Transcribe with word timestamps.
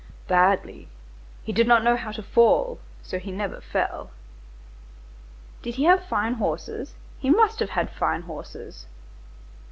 "Badly. 0.27 0.87
He 1.43 1.53
did 1.53 1.67
not 1.67 1.83
know 1.83 1.95
how 1.95 2.11
to 2.13 2.23
fall—so 2.23 3.19
he 3.19 3.31
never 3.31 3.61
fell." 3.61 4.09
"Did 5.61 5.75
he 5.75 5.83
have 5.83 6.07
fine 6.07 6.33
horses? 6.33 6.95
He 7.19 7.29
must 7.29 7.59
have 7.59 7.69
had 7.69 7.91
fine 7.91 8.23
horses!" 8.23 8.87